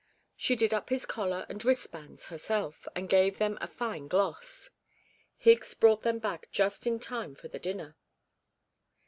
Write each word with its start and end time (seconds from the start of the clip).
She 0.35 0.55
did 0.55 0.73
up 0.73 0.89
his 0.89 1.05
collar 1.05 1.45
and 1.47 1.63
wristbands 1.63 2.25
herself, 2.25 2.87
and 2.95 3.07
gave 3.07 3.37
them 3.37 3.59
a 3.61 3.67
fine 3.67 4.07
gloss. 4.07 4.71
Higgs 5.37 5.75
brought 5.75 6.01
them 6.01 6.17
back 6.17 6.47
just 6.51 6.87
in 6.87 6.99
time 6.99 7.35
for 7.35 7.49
the 7.49 7.59
dinner. 7.59 7.95